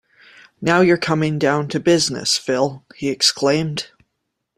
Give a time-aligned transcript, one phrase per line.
[0.61, 3.91] Now you're coming down to business, Phil, he exclaimed.